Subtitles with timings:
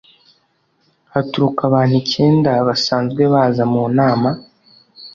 [1.13, 4.29] haturuka abantu icyenda basanzwe baza mu nama